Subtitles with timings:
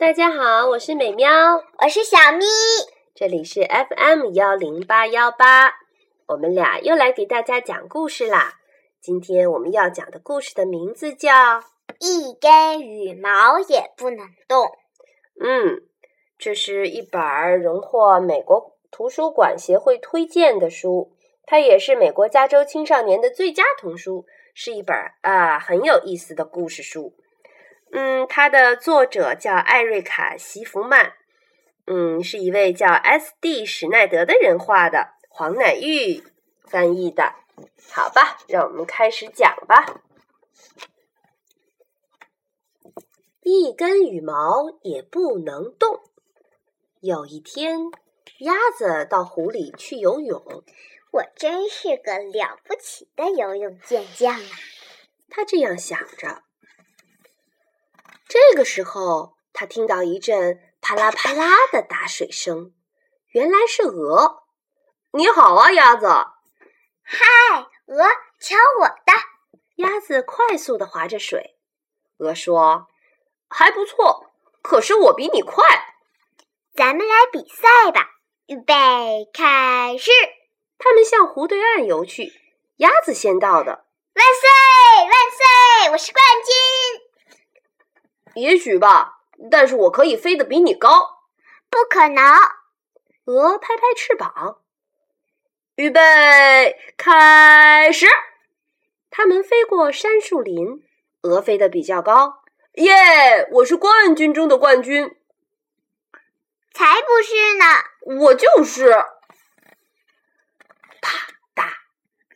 [0.00, 1.30] 大家好，我是美喵，
[1.78, 2.46] 我是小咪，
[3.14, 5.74] 这里是 FM 幺零八幺八，
[6.26, 8.54] 我们俩又来给大家讲故事啦。
[9.02, 11.30] 今天我们要讲的故事的名字叫
[11.98, 14.68] 《一根羽毛也不能动》。
[15.38, 15.82] 嗯，
[16.38, 21.12] 这是一本荣获美国图书馆协会推荐的书，
[21.44, 24.24] 它也是美国加州青少年的最佳童书，
[24.54, 27.12] 是一本啊很有意思的故事书。
[27.92, 31.14] 嗯，它的作者叫艾瑞卡·席弗曼，
[31.86, 33.66] 嗯，是一位叫 S.D.
[33.66, 36.22] 史奈德的人画的，黄乃玉
[36.64, 37.34] 翻译的。
[37.90, 40.02] 好吧，让我们开始讲吧。
[43.42, 46.00] 一根羽毛也不能动。
[47.00, 47.90] 有一天，
[48.40, 50.62] 鸭子到湖里去游泳。
[51.10, 54.46] 我真是个了不起的游泳健将啊！
[55.28, 56.44] 他这样想着。
[58.30, 62.72] 这个时候，他听到一阵啪啦啪啦的打水声，
[63.30, 64.44] 原来是鹅。
[65.10, 66.06] 你好啊，鸭子！
[67.02, 67.26] 嗨，
[67.86, 68.04] 鹅，
[68.38, 69.12] 瞧我的！
[69.78, 71.56] 鸭子快速的划着水。
[72.18, 72.86] 鹅说
[73.50, 74.30] ：“还不错，
[74.62, 75.66] 可是我比你快。”
[76.76, 78.10] 咱们来比赛吧！
[78.46, 80.12] 预备，开始！
[80.78, 82.32] 他们向湖对岸游去。
[82.76, 83.86] 鸭子先到的。
[84.14, 84.48] 万岁！
[85.02, 85.12] 万
[85.82, 85.90] 岁！
[85.90, 87.09] 我是冠军！
[88.34, 91.20] 也许吧，但是我可以飞得比你高。
[91.68, 92.36] 不可能！
[93.26, 94.60] 鹅拍拍翅膀，
[95.76, 96.00] 预备，
[96.96, 98.06] 开始。
[99.08, 100.82] 它们飞过杉树林，
[101.22, 102.42] 鹅飞得比较高。
[102.74, 103.48] 耶！
[103.52, 105.16] 我是冠军中的冠军。
[106.72, 107.64] 才不是呢！
[108.22, 108.90] 我就是。
[111.00, 111.70] 啪嗒，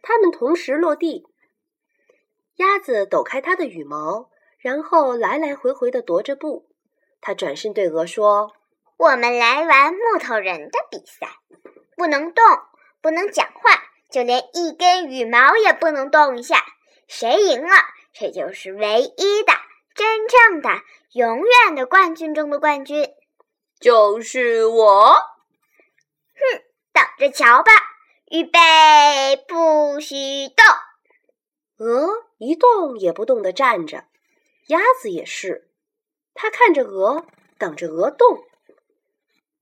[0.00, 1.26] 它们同时落地。
[2.56, 4.30] 鸭子抖开它的羽毛。
[4.58, 6.68] 然后来来回回的踱着步，
[7.20, 8.52] 他转身对鹅说
[8.98, 11.28] ：“我们来玩木头人的比赛，
[11.96, 12.44] 不能动，
[13.00, 16.64] 不能讲话，就连一根羽毛也不能动一下。
[17.06, 17.70] 谁赢了，
[18.12, 19.52] 谁就是唯一的、
[19.94, 20.68] 真正的、
[21.12, 23.08] 永远的冠军中的冠军。
[23.80, 25.12] 就是我。
[25.14, 27.70] 哼，等着瞧吧！
[28.30, 31.86] 预备，不许动。
[31.86, 32.08] 鹅
[32.38, 34.04] 一动也不动地站着。”
[34.68, 35.70] 鸭子也是，
[36.34, 37.26] 它看着鹅，
[37.58, 38.44] 等着鹅动。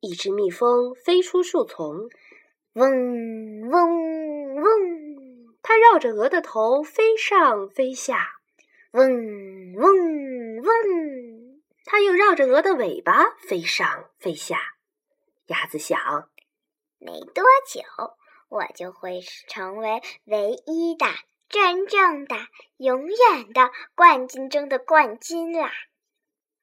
[0.01, 2.09] 一只蜜蜂飞出树丛，
[2.75, 8.33] 嗡嗡嗡，它绕着鹅的头飞上飞下，
[8.93, 9.09] 嗡
[9.75, 11.63] 嗡嗡。
[11.85, 14.59] 它又绕着鹅的尾巴飞上飞下。
[15.47, 15.99] 鸭子想，
[16.99, 17.83] 没多久，
[18.49, 21.07] 我就会成为唯一的。
[21.49, 22.37] 真正的、
[22.77, 25.71] 永远的冠军中的冠军啦！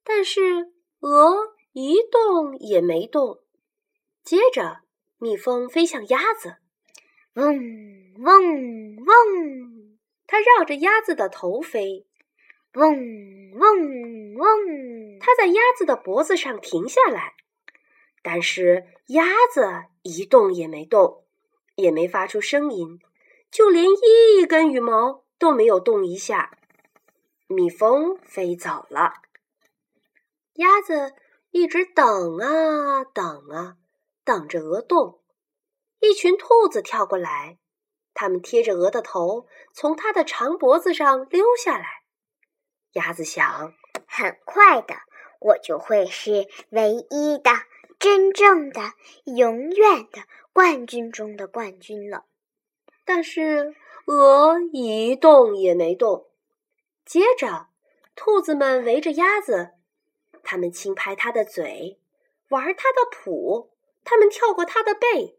[0.04, 3.40] 但是鹅一动也没动。
[4.24, 4.82] 接着，
[5.18, 6.58] 蜜蜂飞向鸭子，
[7.34, 7.58] 嗡
[8.20, 12.06] 嗡嗡，它绕着鸭子的头飞，
[12.74, 17.34] 嗡嗡嗡，它在鸭子的脖子上停下来。
[18.22, 21.26] 但是鸭子一动也没动，
[21.76, 23.00] 也没发出声音。
[23.54, 26.58] 就连一根羽毛都没有动一下，
[27.46, 29.14] 蜜蜂飞走了。
[30.54, 31.14] 鸭子
[31.52, 33.78] 一直等啊等啊，
[34.26, 35.22] 等着鹅动。
[36.00, 37.60] 一群兔子跳过来，
[38.16, 41.86] 它们贴着鹅的头，从它的长脖子上溜下来。
[42.94, 43.76] 鸭子想：
[44.08, 44.96] 很快的，
[45.40, 47.52] 我就会是唯一的、
[48.00, 48.94] 真正的、
[49.26, 52.26] 永远的冠军中的冠军了。
[53.06, 53.76] 但是
[54.06, 56.28] 鹅一动也没动。
[57.06, 57.68] 接着，
[58.16, 59.72] 兔子们围着鸭子，
[60.44, 62.00] 它们轻拍它的嘴，
[62.50, 63.70] 玩它的蹼，
[64.04, 65.38] 它们跳过它的背。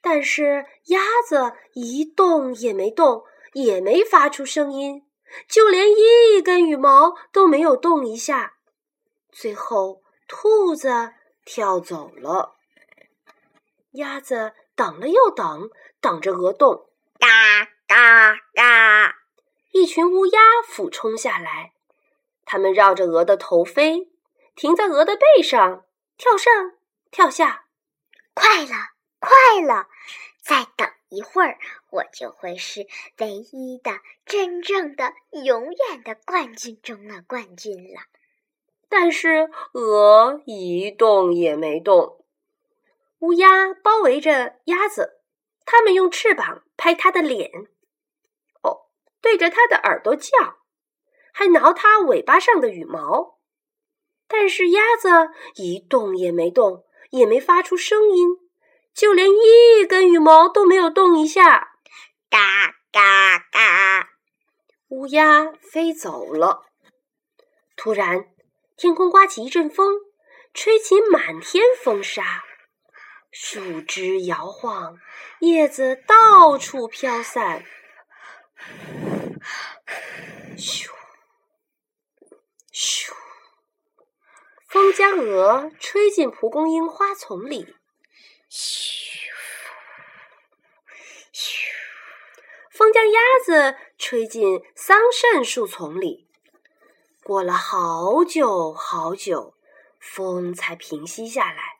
[0.00, 5.04] 但是鸭子一动也没动，也没发出声音，
[5.48, 8.58] 就连一根羽毛都没有动一下。
[9.30, 11.14] 最后，兔子
[11.44, 12.56] 跳走了。
[13.92, 15.68] 鸭子等了又等。
[16.00, 16.88] 等着鹅动，
[17.18, 19.16] 嘎嘎嘎！
[19.72, 21.72] 一群乌鸦俯冲下来，
[22.44, 24.08] 它们绕着鹅的头飞，
[24.54, 25.84] 停在鹅的背上，
[26.16, 26.52] 跳上
[27.10, 27.64] 跳下。
[28.32, 28.70] 快了，
[29.18, 29.88] 快了！
[30.40, 31.58] 再等一会儿，
[31.90, 32.86] 我就会是
[33.18, 38.02] 唯一的、真正的、永远的冠军中的冠军了。
[38.88, 42.17] 但是鹅一动也没动，
[43.20, 45.16] 乌鸦包围着鸭子。
[45.64, 47.50] 它们用翅膀拍它的脸，
[48.62, 48.88] 哦，
[49.20, 50.30] 对着它的耳朵叫，
[51.32, 53.38] 还挠它尾巴上的羽毛。
[54.26, 55.08] 但是鸭子
[55.56, 58.28] 一动也没动，也没发出声音，
[58.94, 61.72] 就连一根羽毛都没有动一下。
[62.30, 64.08] 嘎嘎嘎！
[64.88, 66.62] 乌鸦飞走了。
[67.76, 68.30] 突然，
[68.76, 69.96] 天空刮起一阵风，
[70.54, 72.44] 吹起满天风沙，
[73.30, 74.98] 树枝摇晃，
[75.40, 77.64] 叶子到处飘散。
[80.56, 80.90] 咻，
[82.72, 83.12] 咻！
[84.66, 87.76] 风将鹅吹进蒲公英花丛里。
[88.50, 89.30] 咻，
[91.32, 91.68] 咻！
[92.70, 96.28] 风将鸭子吹进桑葚树丛里。
[97.22, 99.54] 过了好久好久，
[100.00, 101.77] 风才平息下来。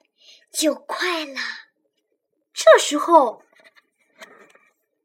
[0.53, 1.41] 就快了。
[2.53, 3.43] 这时候，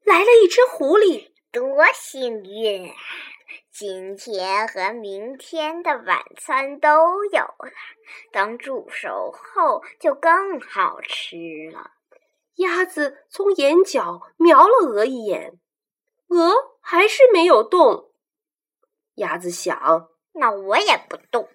[0.03, 1.31] 来了一只狐狸。
[1.51, 2.95] 多幸运啊！
[3.71, 7.71] 今天和明天的晚餐都有了，
[8.31, 11.37] 等煮熟后就更好吃
[11.71, 11.91] 了。
[12.55, 15.59] 鸭子从眼角瞄了鹅一眼，
[16.29, 18.11] 鹅还是没有动。
[19.17, 21.47] 鸭子想：那我也不动。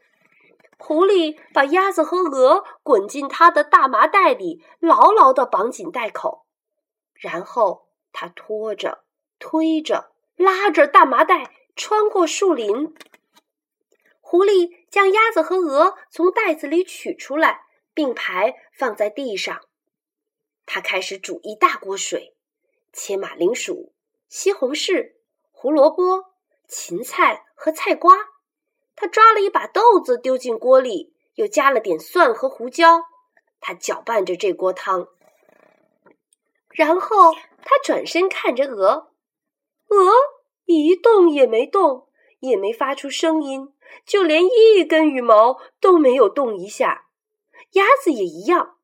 [0.79, 6.47] 狐狸把鸭子和鹅滚进他的大麻袋里，牢牢地绑紧袋口，
[7.15, 9.05] 然后他拖着。
[9.41, 12.93] 推着、拉着大麻袋穿过树林，
[14.21, 17.61] 狐狸将鸭子和鹅从袋子里取出来，
[17.95, 19.61] 并排放在地上。
[20.67, 22.35] 他开始煮一大锅水，
[22.93, 23.93] 切马铃薯、
[24.29, 25.13] 西红柿、
[25.53, 26.25] 胡萝卜、
[26.67, 28.28] 芹菜和菜瓜。
[29.01, 33.05] 他抓了一把豆子丢进锅里，又加了点蒜和胡椒。
[33.61, 35.07] 他搅拌着这锅汤，
[36.71, 39.13] 然后他转身看着鹅。
[39.89, 40.13] 鹅
[40.65, 42.09] 一动也没动，
[42.41, 43.73] 也没发出声音，
[44.05, 47.07] 就连一根羽毛都没有动一下。
[47.73, 48.79] 鸭子也一样。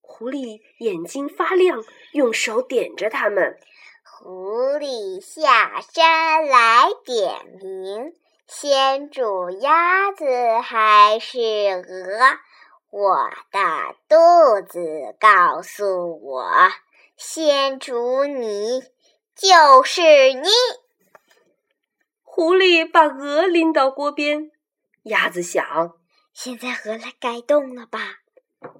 [0.00, 3.58] 狐狸眼睛发亮，用手点着它们。
[4.02, 8.14] 狐狸下山来点名，
[8.50, 10.24] 先煮鸭子
[10.62, 12.18] 还是鹅？
[12.90, 16.50] 我的肚子告诉我，
[17.14, 18.82] 先煮你。
[19.34, 20.48] 就是你，
[22.22, 24.50] 狐狸把鹅拎到锅边。
[25.02, 25.92] 鸭子想：
[26.32, 28.00] 现在鹅来该动了吧？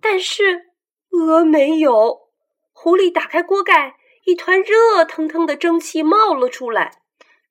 [0.00, 0.70] 但是
[1.10, 2.30] 鹅没有。
[2.72, 7.02] 狐狸打开锅盖，一团热腾腾的蒸汽冒了出来。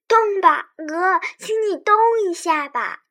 [0.08, 3.04] 动吧，鹅，请你动一下吧。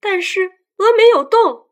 [0.00, 1.68] 但是鹅没有动。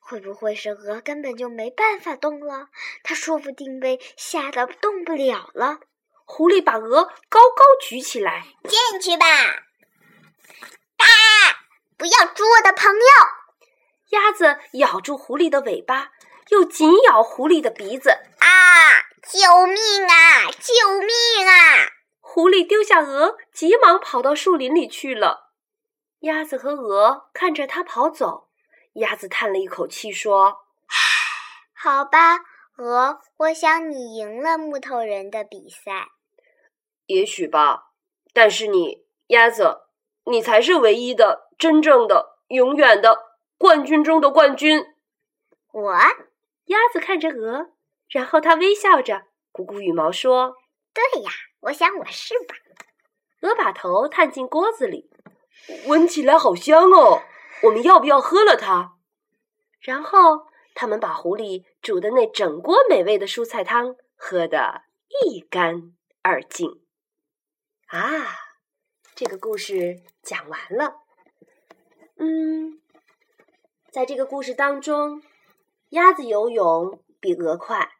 [0.00, 2.68] 会不会是鹅根本就没办法动了？
[3.02, 5.80] 它说不定被吓得动不了了。
[6.24, 9.26] 狐狸把鹅高高举起来，进去吧！
[9.26, 11.06] 啊！
[11.96, 12.98] 不要捉我的朋友！
[14.10, 16.12] 鸭子咬住狐狸的尾巴，
[16.48, 18.10] 又紧咬狐狸的鼻子。
[18.10, 19.00] 啊！
[19.22, 20.50] 救命啊！
[20.50, 22.01] 救命啊！
[22.34, 25.50] 狐狸丢下鹅，急忙跑到树林里去了。
[26.20, 28.48] 鸭子和鹅看着它跑走，
[28.94, 30.60] 鸭子叹了一口气说
[31.76, 32.38] ：“好吧，
[32.78, 36.08] 鹅，我想你赢了木头人的比赛。”
[37.04, 37.90] 也许吧，
[38.32, 39.82] 但是你鸭子，
[40.24, 44.82] 你才是唯一的、真正的、永远的冠军中的冠军。
[45.70, 45.92] 我
[46.64, 47.72] 鸭子看着鹅，
[48.08, 50.56] 然后它微笑着，鼓鼓羽毛说
[50.94, 51.30] ：“对呀，
[51.62, 52.54] 我想我是吧。”
[53.42, 55.10] 鹅把头探进锅子里，
[55.86, 57.22] 闻起来好香哦。
[57.64, 58.96] 我们要不要喝了它？
[59.80, 64.82] 然后他们把狐狸煮的那整锅美味的蔬菜汤喝得
[65.24, 65.92] 一干
[66.22, 66.84] 二净。
[67.88, 68.00] 啊，
[69.16, 71.00] 这个故事讲完了。
[72.16, 72.80] 嗯，
[73.90, 75.20] 在这个故事当中，
[75.90, 77.92] 鸭子游泳比鹅快，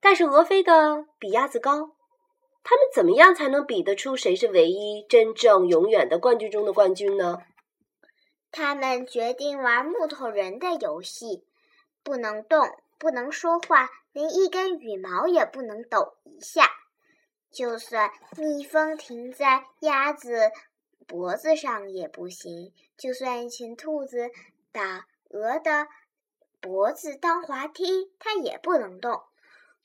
[0.00, 1.96] 但是鹅飞的比鸭子高。
[2.64, 7.38] 他们怎么样才能比得出谁是唯一、真正、永远的冠军中的冠军呢？
[8.50, 11.44] 他们决定玩木头人的游戏，
[12.02, 12.66] 不能动，
[12.98, 16.70] 不能说话，连一根羽毛也不能抖一下。
[17.50, 20.50] 就算蜜蜂停在鸭子
[21.06, 24.30] 脖子上也不行，就算一群兔子
[24.70, 25.88] 把鹅的
[26.60, 29.22] 脖子当滑梯，它也不能动。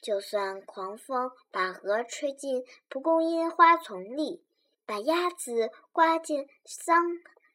[0.02, 4.44] 就算狂风把鹅吹进蒲公英花丛里，
[4.86, 7.04] 把鸭子刮进桑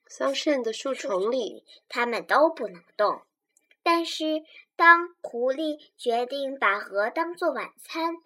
[0.07, 3.23] 桑葚的树丛里，它们都不能动。
[3.83, 4.45] 但是，
[4.77, 8.17] 当狐狸决定把鹅当做晚餐，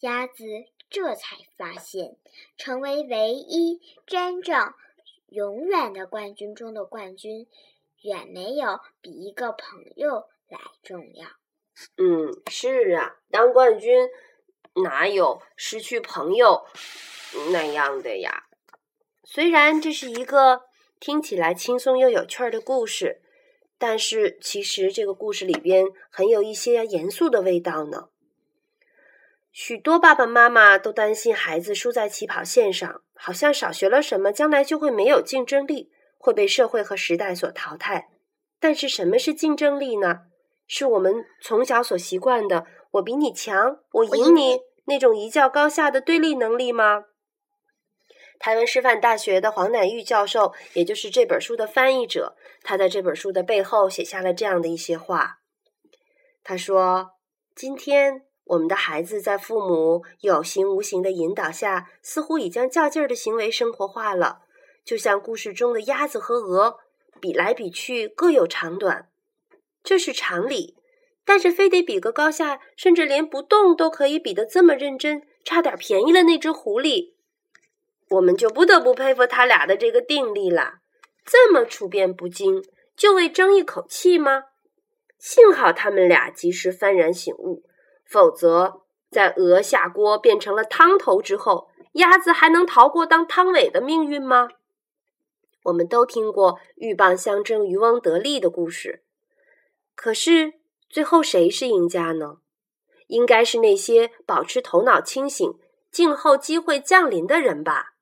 [0.00, 0.44] 鸭子。
[0.92, 2.16] 这才发现，
[2.56, 4.74] 成为唯一真正、
[5.28, 7.46] 永远的冠军中的冠军，
[8.02, 11.39] 远没有比一个朋友来重要。
[11.96, 14.08] 嗯，是啊，当冠军
[14.84, 16.64] 哪有失去朋友
[17.52, 18.44] 那样的呀？
[19.24, 20.62] 虽然这是一个
[20.98, 23.22] 听起来轻松又有趣儿的故事，
[23.78, 28.08] 但是其实这个故事里边很有一些严肃的味道呢。
[29.52, 38.10] 许多爸爸妈妈都担心孩子输在起跑线上，好像少学了什么，将来就会没有竞争力，会被社会和时代所淘汰。
[38.60, 40.26] 但是什么是竞争力呢？
[40.72, 47.06] 是我们从小所习惯的“我比你强，我赢你”那种一较高下的对立能力吗？
[48.38, 55.40] 台湾师范大学的黄乃玉教授，也就是这本书的翻译者，他在这本书的背后写下了这样的一些话。
[56.44, 57.14] 他说
[57.56, 64.42] ：“今天我们的孩子在父母有形无形的引导下，似乎已将较劲儿的行为生活化了，
[64.84, 66.78] 就像故事中的鸭子和鹅，
[67.20, 69.08] 比来比去各有长短。”
[69.82, 70.76] 这是常理，
[71.24, 77.14] 但是非得比个高下，甚至连不动都可以比得这么认真，差点便宜了那只狐狸，
[78.10, 80.74] 我们就不得不佩服他俩的这个定力了。
[81.24, 82.64] 这么处变不惊，
[82.96, 84.44] 就为争一口气吗？
[85.18, 87.62] 幸好他们俩及时幡然醒悟，
[88.04, 94.48] 否则在鹅下锅变成了汤头之后，鸭子还能逃过当汤尾的命运吗？
[95.64, 99.02] 我们都听过鹬蚌相争、渔翁得利的故事。
[100.02, 100.54] 可是
[100.88, 102.38] 最后谁是赢家呢？
[103.08, 105.58] 应该是那些保持头脑清醒、
[105.92, 107.92] 静候机会降临的人吧。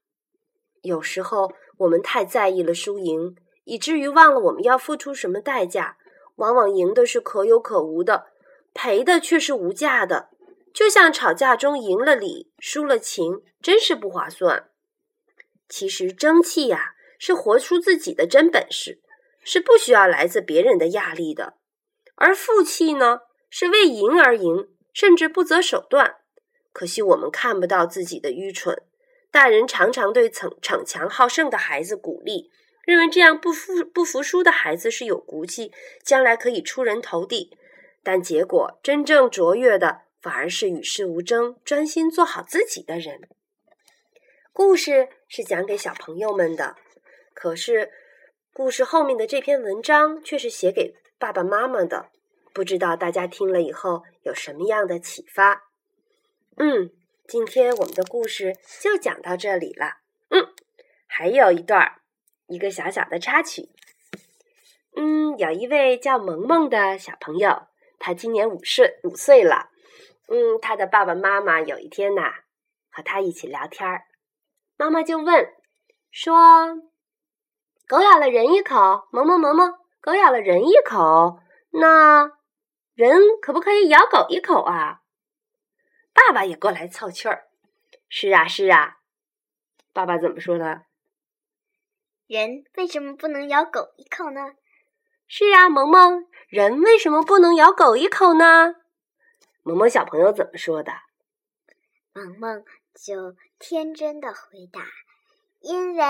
[0.82, 5.96] 有时候我们太在意了输赢，以至于忘了我们要付出什么代价。
[6.36, 8.28] 往往赢的是可有可无的，
[8.72, 10.28] 赔的却是无价的。
[10.72, 14.70] 就像吵架中赢了理，输了情，真是不划算。
[15.68, 19.00] 其实争气呀，是活出自己的真本事，
[19.42, 21.57] 是不需要来自别人的压力的。
[22.20, 26.16] 而负气呢，是为赢而赢，甚至不择手段。
[26.72, 28.82] 可惜我们看不到自己的愚蠢。
[29.30, 32.50] 大人常常对逞逞强好胜的孩子鼓励，
[32.84, 35.70] 认为这样不服不服输的孩子是有骨气，
[36.02, 37.56] 将来可以出人头地。
[38.02, 43.28] 但结果真正卓越的，反而是与世无争、专心做好自己的人。
[44.52, 46.76] 故事是讲给小朋友们的，
[47.34, 47.92] 可是
[48.52, 50.94] 故事后面的这篇文章却是写给。
[51.18, 52.10] 爸爸妈妈的，
[52.54, 55.64] 不知道大家听了以后有什么样的启发？
[56.56, 56.92] 嗯，
[57.26, 59.96] 今天我们的故事就讲到这里了。
[60.30, 60.54] 嗯，
[61.08, 62.00] 还有一段儿，
[62.46, 63.68] 一个小小的插曲。
[64.94, 67.66] 嗯，有一位叫萌萌的小朋友，
[67.98, 69.70] 他今年五岁五岁了。
[70.28, 72.32] 嗯，他的爸爸妈妈有一天呐，
[72.90, 74.04] 和他一起聊天儿，
[74.76, 75.52] 妈妈就问
[76.12, 76.80] 说
[77.88, 79.74] ：“狗咬了人一口，萌萌萌萌。”
[80.08, 81.38] 狗咬了人一口，
[81.68, 82.32] 那
[82.94, 85.02] 人可不可以咬狗一口啊？
[86.14, 87.50] 爸爸也过来凑趣儿。
[88.08, 89.00] 是啊，是啊。
[89.92, 90.86] 爸爸怎么说的？
[92.26, 94.54] 人为什么不能咬狗一口呢？
[95.26, 98.76] 是啊，萌萌，人为什么不能咬狗一口呢？
[99.62, 100.90] 萌萌小朋友怎么说的？
[102.14, 104.80] 萌萌就天真的回答。
[105.60, 106.04] 因为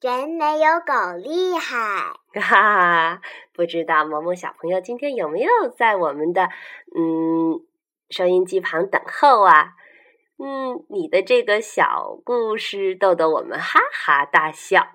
[0.00, 3.20] 人没有狗厉害， 哈哈！
[3.52, 6.48] 不知道萌萌小朋友今天有没有在我们的
[6.96, 7.60] 嗯
[8.08, 9.72] 收音机旁等候啊？
[10.38, 14.88] 嗯，你的这个小故事逗得我们哈哈大笑。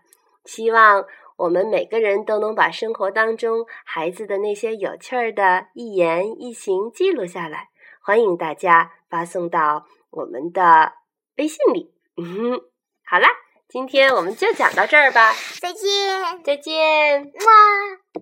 [0.44, 1.06] 希望
[1.38, 7.70] 我们每个人都能把生活当中孩子的那些有趣儿的一言一行记录下来，
[8.02, 10.94] 欢迎大家发送到我们的
[11.38, 11.94] 微信里。
[12.18, 12.60] 嗯，
[13.06, 13.30] 好啦。
[13.72, 18.20] 今天我们就讲到这儿吧，再见，再见，哇。